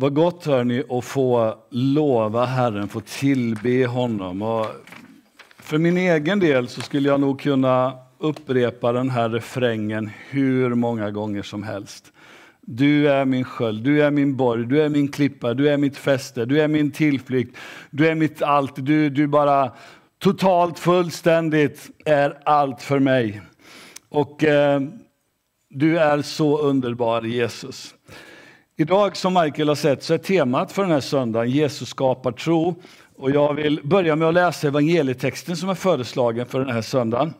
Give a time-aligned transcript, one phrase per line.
[0.00, 4.42] Vad gott hörni att få lova Herren, få tillbe honom.
[4.42, 4.66] Och
[5.58, 11.10] för min egen del så skulle jag nog kunna upprepa den här refrängen hur många
[11.10, 12.12] gånger som helst.
[12.60, 15.96] Du är min sköld, du är min borg, du är min klippa, du är mitt
[15.96, 17.56] fäste, du är min tillflykt,
[17.90, 19.72] du är mitt allt, du, du bara
[20.18, 23.42] totalt, fullständigt är allt för mig.
[24.08, 24.80] Och eh,
[25.70, 27.94] du är så underbar Jesus.
[28.80, 32.74] Idag som Michael har sett så är temat för den här söndagen Jesus skapar tro.
[33.16, 37.34] Och jag vill börja med att läsa evangelietexten som är föreslagen för den här söndagen.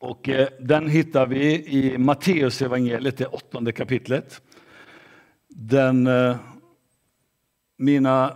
[0.00, 4.42] Och eh, den hittar vi i Matteus evangeliet, det åttonde kapitlet.
[5.48, 6.36] Den, eh,
[7.76, 8.32] mina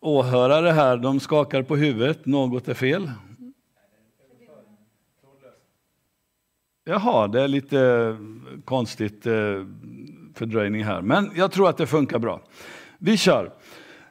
[0.00, 3.10] åhörare här de skakar på huvudet, något är fel.
[6.84, 8.16] Jaha, det är lite
[8.64, 9.64] konstigt eh,
[10.38, 12.40] fördröjning här, men jag tror att det funkar bra.
[12.98, 13.52] Vi kör.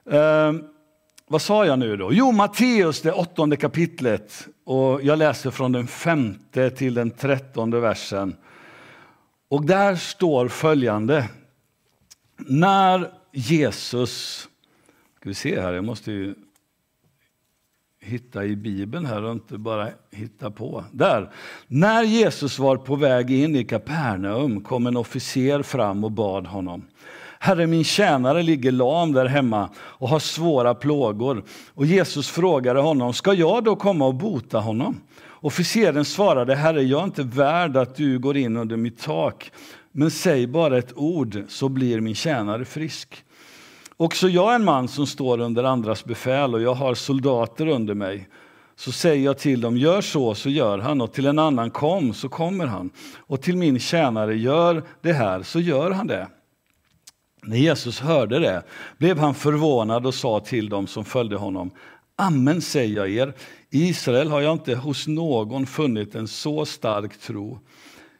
[0.10, 0.54] Eh,
[1.28, 2.14] vad sa jag nu då?
[2.14, 4.48] Jo, Matteus, det åttonde kapitlet.
[4.64, 8.36] Och jag läser från den femte till den trettonde versen.
[9.50, 11.30] Och där står följande.
[12.38, 14.48] När Jesus...
[15.20, 16.36] Ska vi se här, jag måste ju
[18.08, 20.84] hitta i Bibeln här och inte bara hitta på.
[20.92, 21.30] Där.
[21.68, 26.86] När Jesus var på väg in i Kapernaum kom en officer fram och bad honom.
[27.40, 31.44] Herre, min tjänare ligger lam där hemma och har svåra plågor.
[31.74, 35.02] Och Jesus frågade honom, ska jag då komma och bota honom?
[35.30, 39.52] Officeren svarade, Herre, jag är inte värd att du går in under mitt tak,
[39.92, 43.24] men säg bara ett ord så blir min tjänare frisk.
[44.00, 47.94] Också jag är en man som står under andras befäl och jag har soldater under
[47.94, 48.30] mig.
[48.76, 52.14] Så säger jag till dem, gör så, så gör han, och till en annan kom,
[52.14, 52.90] så kommer han.
[53.18, 56.28] Och till min tjänare, gör det här, så gör han det.
[57.44, 58.64] När Jesus hörde det
[58.98, 61.72] blev han förvånad och sa till dem som följde honom,
[62.16, 63.34] Amen säger jag er,
[63.70, 67.60] i Israel har jag inte hos någon funnit en så stark tro.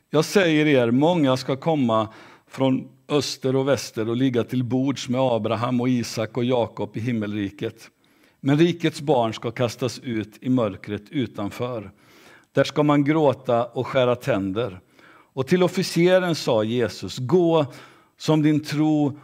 [0.10, 2.08] Jag säger er, många ska komma
[2.48, 7.00] från öster och väster och ligga till bords med Abraham och Isak och Jakob i
[7.00, 7.90] himmelriket.
[8.40, 11.92] Men rikets barn ska kastas ut i mörkret utanför.
[12.52, 14.80] Där ska man gråta och skära tänder.
[15.34, 17.66] Och till officeren sa Jesus, gå
[18.18, 19.20] som din tro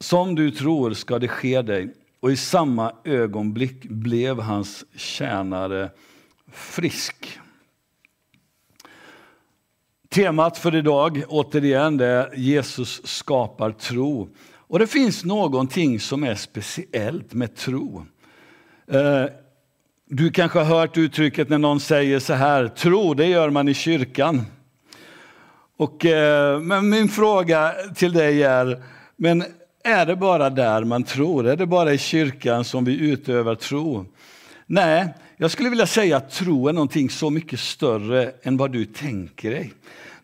[0.00, 1.94] som du tror ska det ske dig.
[2.20, 5.90] Och i samma ögonblick blev hans tjänare
[6.52, 7.25] frisk.
[10.16, 14.28] Temat för idag, återigen, det är Jesus skapar tro.
[14.56, 18.06] Och det finns någonting som är speciellt med tro.
[18.90, 19.24] Eh,
[20.08, 23.74] du kanske har hört uttrycket när någon säger så här, tro det gör man i
[23.74, 24.42] kyrkan.
[25.76, 28.82] Och, eh, men min fråga till dig är,
[29.16, 29.44] men
[29.84, 31.46] är det bara där man tror?
[31.46, 34.06] Är det bara i kyrkan som vi utövar tro?
[34.66, 38.84] Nej, jag skulle vilja säga att tro är någonting så mycket större än vad du
[38.84, 39.72] tänker dig.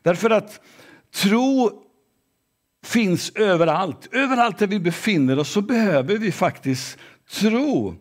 [0.02, 0.60] Därför att
[1.14, 1.70] tro
[2.84, 4.08] finns överallt.
[4.12, 6.98] Överallt där vi befinner oss så behöver vi faktiskt
[7.30, 7.94] tro.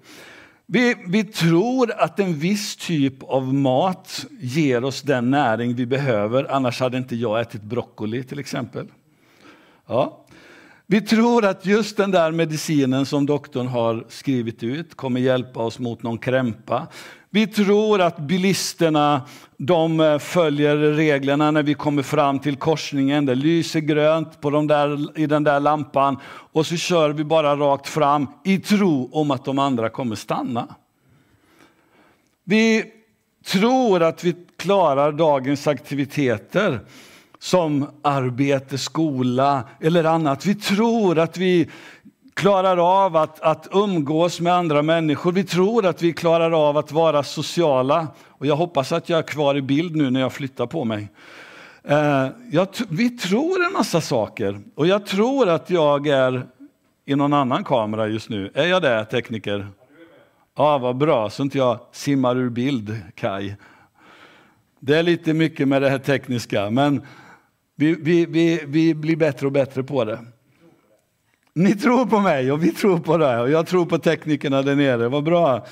[0.66, 6.52] Vi, vi tror att en viss typ av mat ger oss den näring vi behöver,
[6.52, 8.88] annars hade inte jag ätit broccoli till exempel.
[9.88, 10.26] Ja.
[10.92, 15.80] Vi tror att just den där medicinen som doktorn har skrivit ut kommer hjälpa oss
[15.80, 16.88] mot någon krämpa.
[17.30, 19.22] Vi tror att bilisterna
[19.58, 23.26] de eh, följer reglerna när vi kommer fram till korsningen.
[23.26, 27.56] Det lyser grönt på de där, i den där lampan och så kör vi bara
[27.56, 30.76] rakt fram i tro om att de andra kommer stanna.
[32.44, 32.86] Vi
[33.46, 36.80] tror att vi klarar dagens aktiviteter
[37.42, 40.46] som arbete, skola eller annat.
[40.46, 41.70] Vi tror att vi
[42.34, 45.32] klarar av att, att umgås med andra människor.
[45.32, 48.08] Vi tror att vi klarar av att vara sociala.
[48.28, 51.10] Och jag hoppas att jag är kvar i bild nu när jag flyttar på mig.
[51.84, 56.46] Eh, jag, vi tror en massa saker och jag tror att jag är
[57.06, 58.52] i någon annan kamera just nu.
[58.54, 59.68] Är jag det, tekniker?
[60.58, 63.56] Ja, vad bra, så inte jag simmar ur bild, Kai.
[64.80, 67.02] Det är lite mycket med det här tekniska, men
[67.82, 70.20] vi, vi, vi, vi blir bättre och bättre på det.
[71.54, 74.76] Ni tror på mig och vi tror på det och jag tror på teknikerna där
[74.76, 75.08] nere.
[75.08, 75.66] Vad bra.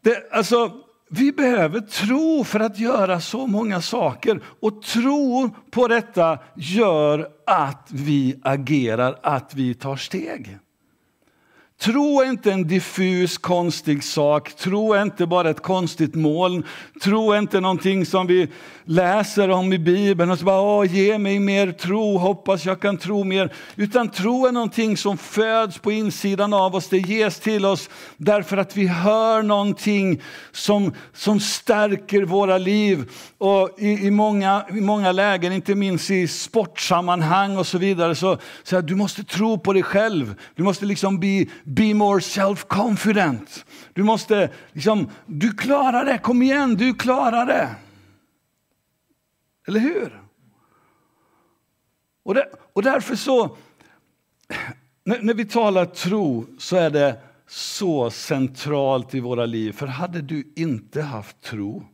[0.00, 0.72] Det, alltså,
[1.10, 7.88] vi behöver tro för att göra så många saker och tro på detta gör att
[7.90, 10.58] vi agerar, att vi tar steg.
[11.82, 16.64] Tro är inte en diffus konstig sak, tro är inte bara ett konstigt moln,
[17.02, 18.48] tro är inte någonting som vi
[18.84, 22.98] läser om i Bibeln och så bara Åh, ge mig mer tro, hoppas jag kan
[22.98, 23.52] tro mer.
[23.76, 28.56] Utan tro är någonting som föds på insidan av oss, det ges till oss därför
[28.56, 30.20] att vi hör någonting
[30.52, 33.10] som, som stärker våra liv.
[33.38, 38.38] Och i, i, många, I många lägen, inte minst i sportsammanhang och så vidare, så,
[38.62, 40.34] så här, du måste tro på dig själv.
[40.54, 43.64] Du måste liksom bli Be more self-confident.
[43.92, 47.68] Du måste, liksom, du klarar det, kom igen, du klarar det.
[49.68, 50.22] Eller hur?
[52.22, 53.56] Och, det, och därför så,
[55.04, 59.72] när, när vi talar tro så är det så centralt i våra liv.
[59.72, 61.86] För hade du inte haft tro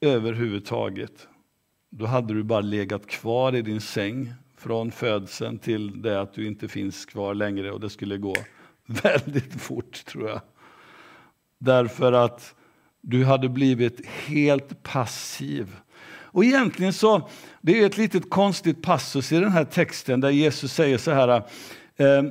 [0.00, 1.28] överhuvudtaget,
[1.90, 6.46] då hade du bara legat kvar i din säng från födseln till det att du
[6.46, 8.34] inte finns kvar längre och det skulle gå
[9.02, 10.40] väldigt fort tror jag.
[11.58, 12.54] Därför att
[13.00, 15.76] du hade blivit helt passiv.
[16.06, 17.28] Och egentligen så,
[17.60, 21.28] det är ett litet konstigt passus i den här texten där Jesus säger så här.
[21.96, 22.22] Eh,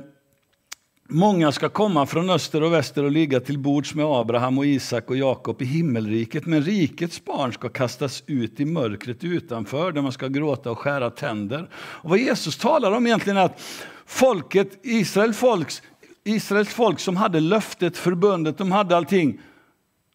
[1.08, 5.10] Många ska komma från öster och väster och ligga till bords med Abraham och Isak
[5.10, 10.12] och Jakob i himmelriket, men rikets barn ska kastas ut i mörkret utanför, där man
[10.12, 11.70] ska gråta och skära tänder.
[11.74, 13.60] Och vad Jesus talar om egentligen är att
[14.06, 15.82] folket, Israel folks
[16.24, 19.40] Israels folk som hade löftet, förbundet, de hade allting.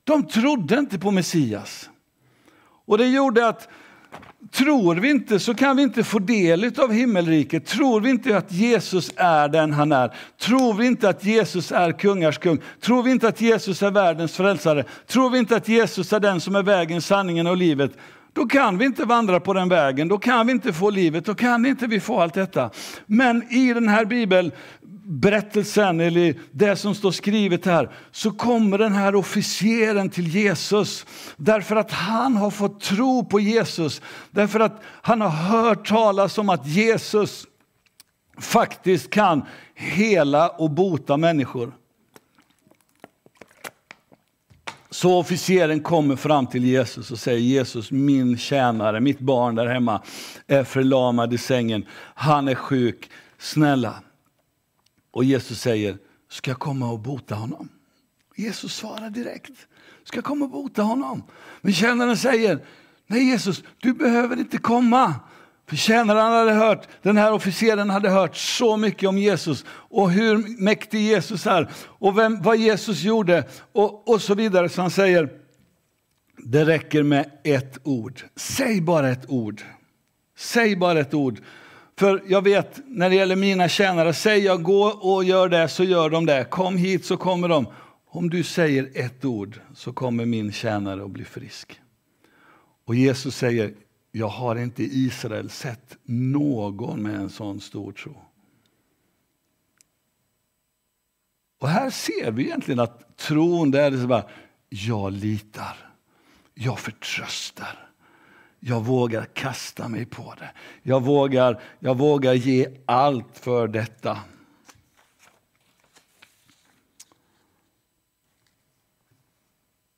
[0.03, 1.89] De trodde inte på Messias.
[2.85, 3.69] Och det gjorde att
[4.51, 7.65] tror vi inte så kan vi inte få del av himmelriket.
[7.65, 11.91] Tror vi inte att Jesus är den han är, tror vi inte att Jesus är
[11.91, 16.13] kungars kung, tror vi inte att Jesus är världens frälsare, tror vi inte att Jesus
[16.13, 17.91] är den som är vägen, sanningen och livet,
[18.33, 21.35] då kan vi inte vandra på den vägen, då kan vi inte få livet, då
[21.35, 22.69] kan inte vi få allt detta.
[23.05, 24.51] Men i den här bibeln,
[25.09, 31.05] berättelsen, eller det som står skrivet här, så kommer den här officeren till Jesus.
[31.37, 34.01] Därför att han har fått tro på Jesus,
[34.31, 37.45] därför att han har hört talas om att Jesus
[38.39, 39.45] faktiskt kan
[39.75, 41.71] hela och bota människor.
[44.89, 50.01] Så officeren kommer fram till Jesus och säger Jesus, min tjänare, mitt barn där hemma
[50.47, 51.85] är förlamad i sängen.
[52.15, 53.93] Han är sjuk, snälla.
[55.11, 55.97] Och Jesus säger,
[56.29, 57.69] ska jag komma och bota honom?
[58.35, 59.67] Jesus svarar direkt,
[60.03, 61.23] ska jag komma och bota honom?
[61.61, 62.65] Men tjänaren säger,
[63.07, 65.15] nej Jesus, du behöver inte komma.
[65.67, 70.61] För tjänaren hade hört, den här officeren hade hört så mycket om Jesus och hur
[70.63, 74.69] mäktig Jesus är och vem, vad Jesus gjorde och, och så vidare.
[74.69, 75.29] Så han säger,
[76.37, 78.21] det räcker med ett ord.
[78.35, 79.61] Säg bara ett ord.
[80.37, 81.39] Säg bara ett ord.
[81.99, 85.83] För jag vet, när det gäller mina tjänare, säger jag gå och gör det så
[85.83, 86.45] gör de det.
[86.45, 87.67] Kom hit så kommer de.
[88.07, 91.81] Om du säger ett ord så kommer min tjänare att bli frisk.
[92.85, 93.73] Och Jesus säger,
[94.11, 98.15] jag har inte i Israel sett någon med en sån stor tro.
[101.59, 104.29] Och här ser vi egentligen att tron, det är så bara,
[104.69, 105.77] jag litar,
[106.53, 107.88] jag förtröstar.
[108.59, 110.51] Jag vågar kasta mig på det.
[110.83, 114.19] Jag vågar, jag vågar ge allt för detta.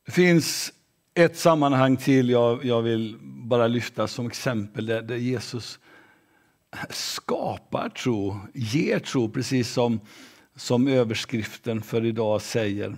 [0.06, 0.74] Det finns
[1.14, 5.80] ett sammanhang till jag, jag vill bara lyfta som exempel där, där Jesus
[6.90, 10.00] skapar tro, ger tro, precis som,
[10.56, 12.96] som överskriften för idag säger.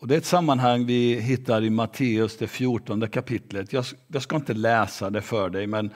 [0.00, 3.72] Och det är ett sammanhang vi hittar i Matteus, det 14 kapitlet.
[3.72, 5.90] Jag, jag ska inte läsa det för dig, men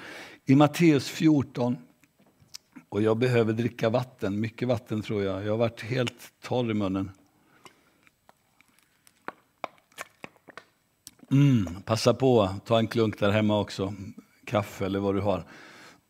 [0.44, 1.76] i Matteus 14,
[2.88, 5.44] och jag behöver dricka vatten, mycket vatten tror jag.
[5.44, 7.10] Jag har varit helt torr i munnen.
[11.30, 13.94] Mm, passa på, ta en klunk där hemma också.
[14.44, 15.44] Kaffe eller vad du har.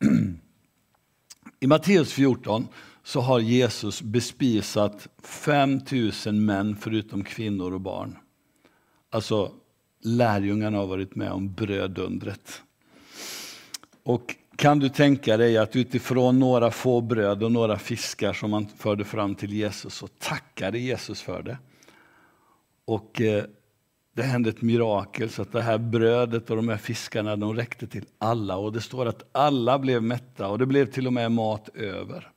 [1.60, 2.68] I Matteus 14
[3.04, 5.80] så har Jesus bespisat 5
[6.26, 8.18] 000 män förutom kvinnor och barn.
[9.10, 9.52] Alltså
[10.02, 12.62] lärjungarna har varit med om brödundret.
[14.02, 18.66] Och kan du tänka dig att utifrån några få bröd och några fiskar som man
[18.78, 21.58] förde fram till Jesus så tackade Jesus för det.
[22.84, 23.44] Och eh,
[24.14, 27.86] det hände ett mirakel så att det här brödet och de här fiskarna de räckte
[27.86, 28.56] till alla.
[28.56, 32.33] Och det står att alla blev mätta och det blev till och med mat över.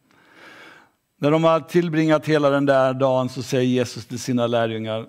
[1.20, 5.06] När de har tillbringat hela den där dagen så säger Jesus till sina lärjungar,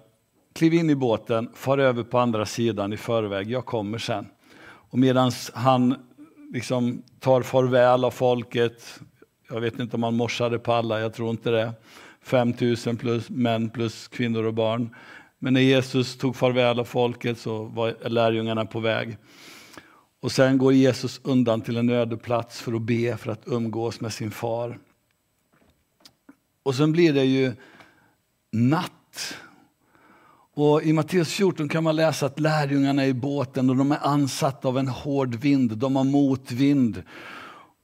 [0.55, 4.27] kliv in i båten, far över på andra sidan i förväg, jag kommer sen.
[4.63, 5.95] Och medan han
[6.53, 9.01] liksom tar farväl av folket,
[9.51, 11.73] jag vet inte om han morsade på alla, jag tror inte det,
[12.23, 12.55] 5
[12.87, 14.95] 000 plus män plus kvinnor och barn.
[15.39, 19.17] Men när Jesus tog farväl av folket så var lärjungarna på väg.
[20.23, 24.01] Och sen går Jesus undan till en öde plats för att be, för att umgås
[24.01, 24.79] med sin far.
[26.69, 27.53] Och sen blir det ju
[28.51, 29.35] natt.
[30.55, 34.07] Och I Matteus 14 kan man läsa att lärjungarna är i båten och de är
[34.07, 37.03] ansatta av en hård vind, de har motvind.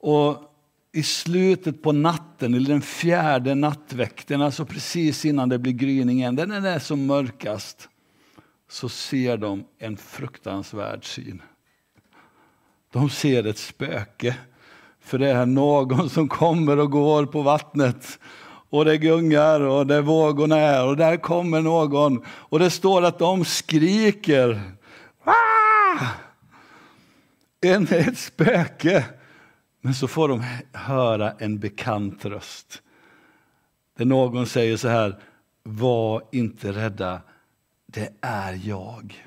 [0.00, 0.36] Och
[0.92, 6.46] i slutet på natten, eller den fjärde nattväkten, alltså precis innan det blir gryningen, när
[6.46, 7.88] den är som mörkast,
[8.70, 11.42] så ser de en fruktansvärd syn.
[12.92, 14.36] De ser ett spöke,
[15.00, 18.18] för det är någon som kommer och går på vattnet
[18.74, 23.18] och det gungar och det vågorna är och där kommer någon och det står att
[23.18, 24.62] de skriker.
[25.24, 26.06] Ah!
[27.60, 29.04] En, ett spöke.
[29.80, 32.82] Men så får de höra en bekant röst.
[33.96, 35.18] Där någon säger så här,
[35.62, 37.20] var inte rädda,
[37.86, 39.26] det är jag.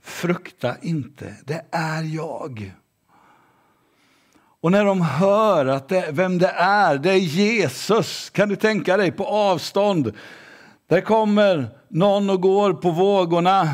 [0.00, 2.72] Frukta inte, det är jag.
[4.62, 8.96] Och när de hör att det, vem det är, det är Jesus, kan du tänka
[8.96, 10.12] dig på avstånd.
[10.88, 13.68] Där kommer någon och går på vågorna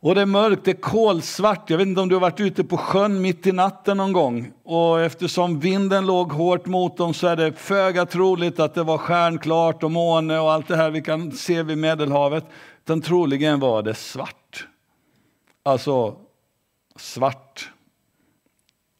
[0.00, 1.70] och det är mörkt, det är kolsvart.
[1.70, 4.52] Jag vet inte om du har varit ute på sjön mitt i natten någon gång.
[4.64, 8.98] Och eftersom vinden låg hårt mot dem så är det föga troligt att det var
[8.98, 12.44] stjärnklart och måne och allt det här vi kan se vid Medelhavet.
[12.84, 14.66] Utan troligen var det svart.
[15.62, 16.16] Alltså
[16.96, 17.70] svart.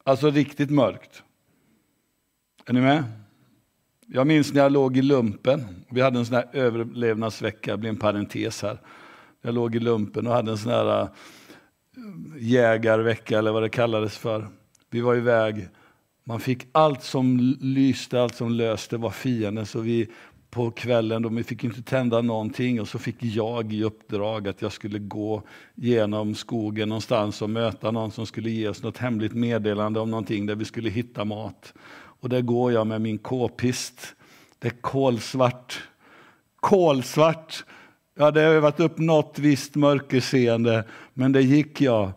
[0.03, 1.23] Alltså riktigt mörkt.
[2.69, 3.03] Är ni med?
[4.07, 5.85] Jag minns när jag låg i lumpen.
[5.89, 8.81] Vi hade en sån här överlevnadsvecka, det blir en parentes här.
[9.41, 11.07] Jag låg i lumpen och hade en sån här eh,
[12.39, 14.47] jägarvecka eller vad det kallades för.
[14.89, 15.67] Vi var iväg.
[16.23, 19.65] Man fick allt som lyste, allt som löste var fienden.
[19.65, 20.09] Så vi
[20.49, 24.61] på kvällen, då, vi fick inte tända någonting och så fick jag i uppdrag att
[24.61, 25.43] jag skulle gå
[25.75, 30.45] genom skogen någonstans och möta någon som skulle ge oss något hemligt meddelande om någonting
[30.45, 31.73] där vi skulle hitta mat.
[32.21, 34.15] Och där går jag med min k-pist.
[34.59, 35.83] Det är kolsvart.
[36.59, 37.63] Kolsvart!
[38.17, 40.83] Jag hade övat upp något visst mörkerseende,
[41.13, 42.11] men det gick jag.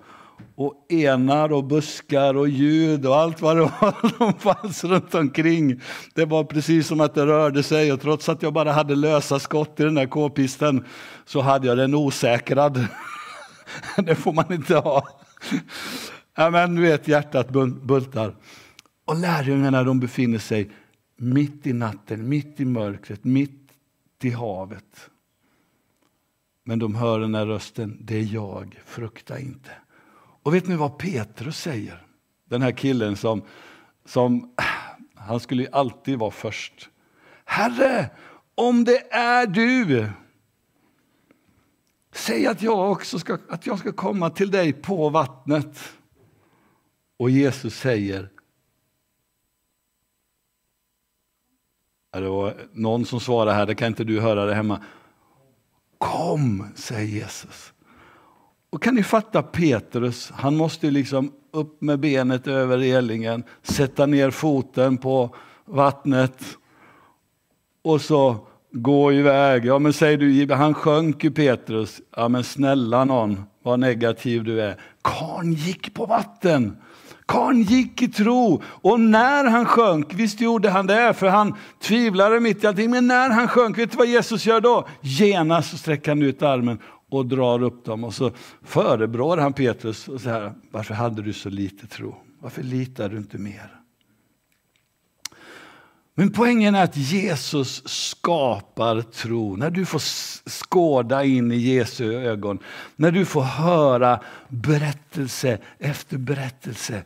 [0.54, 5.80] Och enar och buskar och ljud och allt vad det var som fanns runt omkring.
[6.14, 9.38] Det var precis som att det rörde sig och trots att jag bara hade lösa
[9.38, 10.84] skott i den där k-pisten
[11.24, 12.86] så hade jag den osäkrad.
[13.96, 15.08] det får man inte ha.
[16.36, 17.48] Ja, men du vet, hjärtat
[17.82, 18.34] bultar.
[19.12, 20.70] Och lärjungarna de befinner sig
[21.16, 23.72] mitt i natten, mitt i mörkret, mitt
[24.22, 25.10] i havet.
[26.64, 29.70] Men de hör den här rösten, det är jag, frukta inte.
[30.42, 32.06] Och vet ni vad Petrus säger?
[32.44, 33.42] Den här killen som,
[34.04, 34.54] som
[35.14, 36.90] han skulle alltid vara först.
[37.44, 38.10] Herre,
[38.54, 40.08] om det är du,
[42.12, 45.78] säg att jag också ska, att jag ska komma till dig på vattnet.
[47.16, 48.28] Och Jesus säger,
[52.12, 54.80] Det var någon som svarade här, det kan inte du höra det hemma.
[55.98, 57.72] Kom, säger Jesus.
[58.70, 64.30] Och kan ni fatta Petrus, han måste liksom upp med benet över relingen, sätta ner
[64.30, 66.44] foten på vattnet
[67.82, 69.64] och så gå iväg.
[69.64, 72.00] Ja men säger du, han sjönk ju Petrus.
[72.16, 74.76] Ja men snälla någon, vad negativ du är.
[75.02, 76.76] Karn gick på vatten.
[77.32, 82.40] Karn gick i tro och när han sjönk, visst gjorde han det, för han tvivlade
[82.40, 84.88] mitt i allting, men när han sjönk, vet du vad Jesus gör då?
[85.00, 86.78] Genast sträcker han ut armen
[87.10, 88.30] och drar upp dem och så
[88.62, 92.14] förebrår han Petrus och säger, varför hade du så lite tro?
[92.40, 93.81] Varför litar du inte mer?
[96.14, 99.56] Men poängen är att Jesus skapar tro.
[99.56, 100.02] När du får
[100.48, 102.58] skåda in i Jesu ögon,
[102.96, 107.02] när du får höra berättelse efter berättelse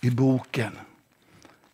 [0.00, 0.72] i boken.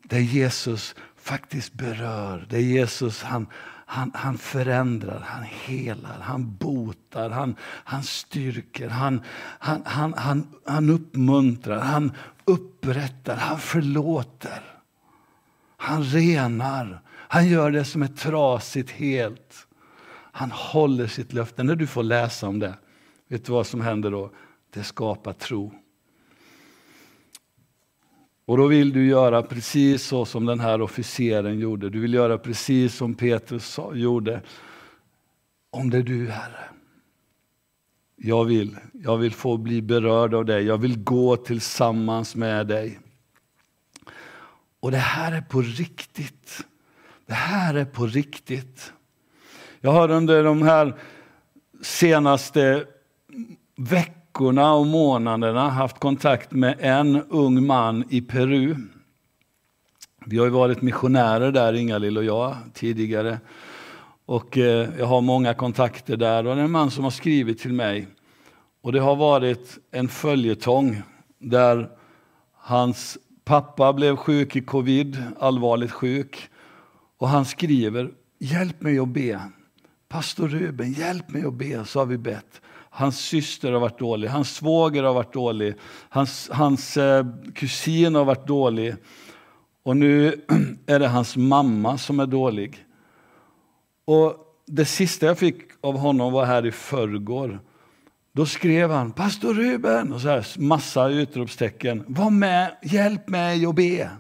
[0.03, 3.47] Där Jesus faktiskt berör, där Jesus han,
[3.87, 9.21] han, han förändrar, han helar, han botar, han, han styrker, han,
[9.59, 12.13] han, han, han, han uppmuntrar, han
[12.45, 14.74] upprättar, han förlåter.
[15.85, 17.03] Han renar.
[17.09, 19.67] Han gör det som är trasigt helt.
[20.33, 21.63] Han håller sitt löfte.
[21.63, 22.75] När du får läsa om det,
[23.29, 24.31] vet du vad som händer då?
[24.71, 25.73] Det skapar tro.
[28.47, 31.91] Och då vill du göra precis så som den här officeren gjorde.
[31.91, 34.43] Du vill göra precis som Petrus gjorde.
[35.71, 36.65] Om det är du, Herre.
[38.17, 40.65] Jag vill, jag vill få bli berörd av dig.
[40.65, 42.99] Jag vill gå tillsammans med dig.
[44.85, 46.67] Och det här är på riktigt.
[47.27, 48.93] Det här är på riktigt.
[49.81, 50.95] Jag har under de här
[51.83, 52.85] senaste
[53.77, 58.77] veckorna och månaderna haft kontakt med en ung man i Peru.
[60.27, 63.39] Vi har ju varit missionärer där, Ingalill och jag, tidigare.
[64.27, 67.59] Och eh, jag har många kontakter där och det är en man som har skrivit
[67.59, 68.09] till mig.
[68.83, 71.03] Och det har varit en följetong
[71.39, 71.89] där
[72.53, 76.49] hans pappa blev sjuk i covid, allvarligt sjuk.
[77.19, 79.41] Och han skriver, hjälp mig att be.
[80.09, 82.61] Pastor Ruben, hjälp mig att be, så har vi bett.
[82.91, 85.75] Hans syster har varit dålig, hans svåger har varit dålig,
[86.09, 88.95] hans, hans eh, kusin har varit dålig.
[89.83, 90.45] Och nu
[90.87, 92.85] är det hans mamma som är dålig.
[94.05, 94.37] Och
[94.67, 97.61] det sista jag fick av honom var här i förrgår.
[98.37, 102.05] Då skrev han, pastor Ruben, och så här, massa utropstecken.
[102.07, 104.11] Var med, hjälp mig att be.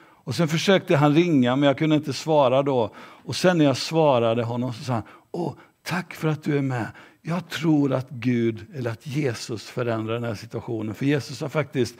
[0.00, 2.94] Och sen försökte han ringa, men jag kunde inte svara då.
[2.98, 6.62] Och sen när jag svarade honom så sa han, Åh, tack för att du är
[6.62, 6.86] med.
[7.22, 10.94] Jag tror att Gud, eller att Jesus förändrar den här situationen.
[10.94, 11.94] För Jesus har faktiskt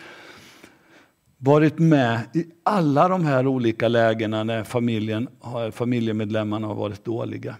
[1.39, 5.29] varit med i alla de här olika lägena när familjen,
[5.73, 7.57] familjemedlemmarna har varit dåliga.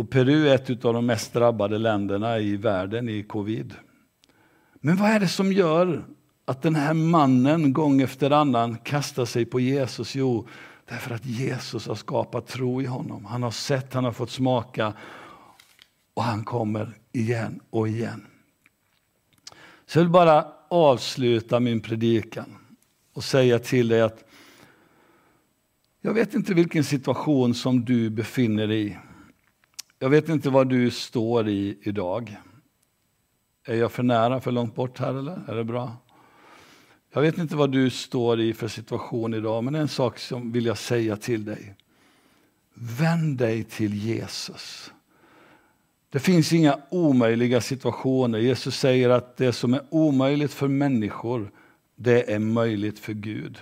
[0.00, 3.74] Och Peru är ett av de mest drabbade länderna i världen i covid.
[4.74, 6.04] Men vad är det som gör
[6.44, 10.14] att den här mannen gång efter annan kastar sig på Jesus?
[10.14, 10.48] Jo,
[10.88, 13.24] därför att Jesus har skapat tro i honom.
[13.24, 14.92] Han har sett, han har fått smaka
[16.14, 18.26] och han kommer igen och igen.
[19.86, 22.56] Så jag vill bara avsluta min predikan
[23.14, 24.24] och säga till dig att
[26.00, 28.96] jag vet inte vilken situation som du befinner dig i.
[30.02, 32.36] Jag vet inte vad du står i idag.
[33.66, 35.40] Är jag för nära, för långt bort här eller?
[35.48, 35.96] Är det bra?
[37.12, 40.66] Jag vet inte vad du står i för situation idag, men en sak som vill
[40.66, 41.74] jag säga till dig.
[42.74, 44.92] Vänd dig till Jesus.
[46.10, 48.38] Det finns inga omöjliga situationer.
[48.38, 51.50] Jesus säger att det som är omöjligt för människor,
[51.96, 53.58] det är möjligt för Gud.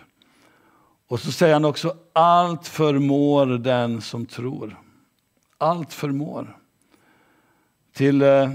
[1.09, 4.77] Och så säger han också, allt förmår den som tror.
[5.59, 6.59] Allt förmår.
[7.93, 8.51] Till eh,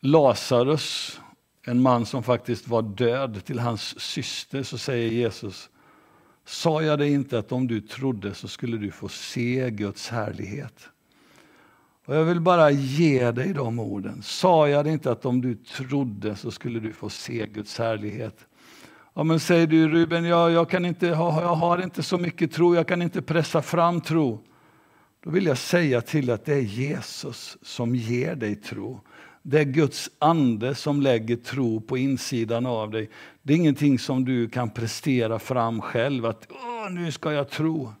[0.00, 1.20] Lazarus,
[1.62, 5.70] en man som faktiskt var död, till hans syster så säger Jesus,
[6.44, 10.88] sa jag dig inte att om du trodde så skulle du få se Guds härlighet?
[12.06, 14.22] Och jag vill bara ge dig de orden.
[14.22, 18.46] Sa jag det inte att om du trodde så skulle du få se Guds härlighet?
[19.14, 21.14] Ja, men säger du Ruben, jag, jag, kan inte, jag
[21.54, 24.40] har inte så mycket tro, jag kan inte pressa fram tro.
[25.24, 29.00] Då vill jag säga till att det är Jesus som ger dig tro.
[29.42, 33.10] Det är Guds ande som lägger tro på insidan av dig.
[33.42, 36.48] Det är ingenting som du kan prestera fram själv, att
[36.90, 37.92] nu ska jag tro.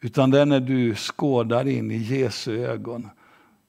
[0.00, 3.08] Utan det är när du skådar in i Jesu ögon.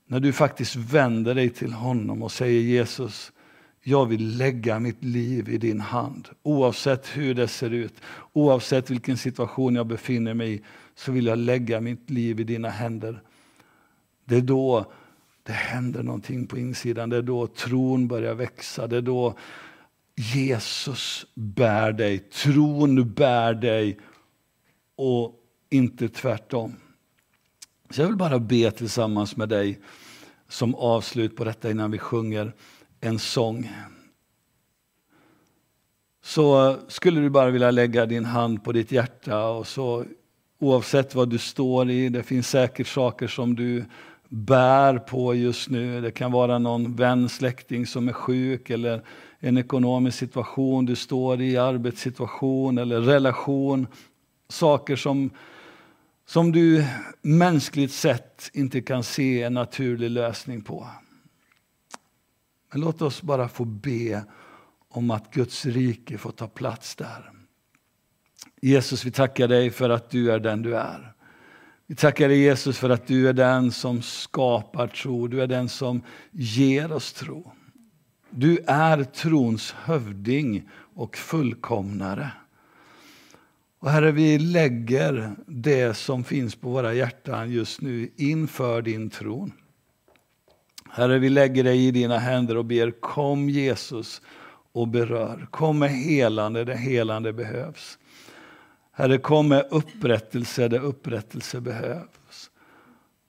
[0.07, 3.31] När du faktiskt vänder dig till honom och säger Jesus,
[3.89, 6.29] jag vill lägga mitt liv i din hand.
[6.43, 7.93] Oavsett hur det ser ut,
[8.33, 10.61] oavsett vilken situation jag befinner mig i,
[10.95, 13.21] så vill jag lägga mitt liv i dina händer.
[14.25, 14.91] Det är då
[15.43, 17.09] det händer någonting på insidan.
[17.09, 18.87] Det är då tron börjar växa.
[18.87, 19.37] Det är då
[20.15, 23.99] Jesus bär dig, tron bär dig
[24.95, 25.35] och
[25.69, 26.75] inte tvärtom.
[27.89, 29.79] Så jag vill bara be tillsammans med dig
[30.47, 32.53] som avslut på detta innan vi sjunger
[33.01, 33.71] en sång.
[36.23, 40.05] Så skulle du bara vilja lägga din hand på ditt hjärta och så
[40.59, 43.85] oavsett vad du står i, det finns säkert saker som du
[44.29, 46.01] bär på just nu.
[46.01, 49.01] Det kan vara någon vän, släkting som är sjuk eller
[49.39, 53.87] en ekonomisk situation du står i, arbetssituation eller relation.
[54.49, 55.29] Saker som
[56.27, 56.85] som du
[57.21, 60.87] mänskligt sett inte kan se en naturlig lösning på.
[62.71, 64.23] Men låt oss bara få be
[64.89, 67.31] om att Guds rike får ta plats där.
[68.61, 71.13] Jesus, vi tackar dig för att du är den du är.
[71.87, 75.69] Vi tackar dig Jesus för att du är den som skapar tro, du är den
[75.69, 76.01] som
[76.31, 77.51] ger oss tro.
[78.29, 82.31] Du är trons hövding och fullkomnare.
[83.79, 89.53] Och Herre, vi lägger det som finns på våra hjärtan just nu inför din tron.
[90.97, 94.21] Herre, vi lägger dig i dina händer och ber, kom Jesus
[94.71, 95.47] och berör.
[95.51, 97.97] Kom med helande där helande behövs.
[98.91, 102.51] Herre, kom med upprättelse där upprättelse behövs.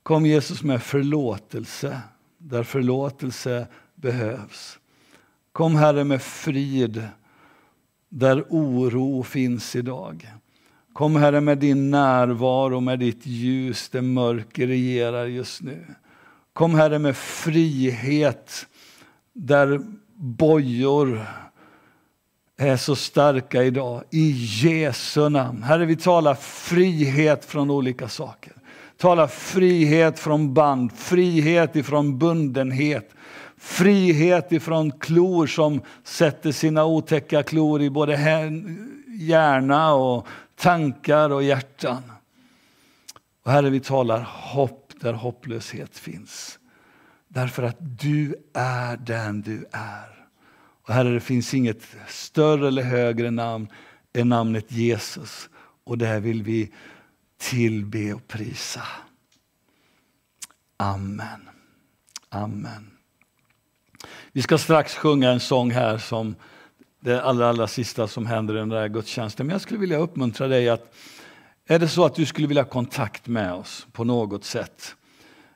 [0.03, 2.01] Kom Jesus med förlåtelse
[2.39, 4.79] där förlåtelse behövs.
[5.53, 7.09] Kom Herre med frid
[8.09, 10.29] där oro finns idag.
[10.93, 15.85] Kom Herre med din närvaro, med ditt ljus där mörker regerar just nu.
[16.59, 18.67] Kom Herre med frihet
[19.33, 19.81] där
[20.15, 21.27] bojor
[22.57, 24.03] är så starka idag.
[24.11, 25.63] I Jesu namn.
[25.63, 28.53] Herre, vi talar frihet från olika saker.
[28.97, 33.11] Tala frihet från band, frihet ifrån bundenhet.
[33.57, 38.17] Frihet ifrån klor som sätter sina otäcka klor i både
[39.21, 42.03] hjärna och tankar och hjärtan.
[43.45, 46.59] Och Herre, vi talar hopp där hopplöshet finns.
[47.29, 50.29] Därför att du är den du är.
[50.83, 53.69] Och Herre, det finns inget större eller högre namn
[54.13, 55.49] än namnet Jesus.
[55.85, 56.73] Och det vill vi
[57.39, 58.83] tillbe och prisa.
[60.77, 61.49] Amen.
[62.29, 62.91] Amen.
[64.33, 66.35] Vi ska strax sjunga en sång här som
[67.01, 69.47] det allra, allra sista som händer i den där gudstjänsten.
[69.47, 70.95] Men jag skulle vilja uppmuntra dig att
[71.75, 74.95] är det så att du skulle vilja ha kontakt med oss på något sätt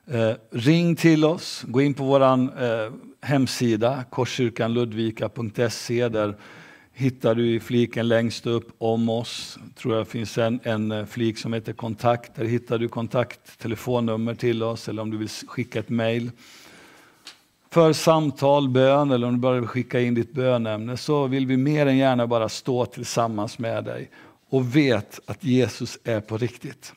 [0.07, 6.09] Eh, ring till oss, gå in på vår eh, hemsida korskyrkanludvika.se.
[6.09, 6.35] Där
[6.93, 11.37] hittar du i fliken längst upp om oss, tror jag finns en, en eh, flik
[11.37, 12.35] som heter kontakt.
[12.35, 16.31] Där hittar du kontakt, telefonnummer till oss eller om du vill skicka ett mejl.
[17.71, 21.57] För samtal, bön eller om du bara vill skicka in ditt bönämne så vill vi
[21.57, 24.09] mer än gärna bara stå tillsammans med dig
[24.53, 26.93] och vet att Jesus är på riktigt.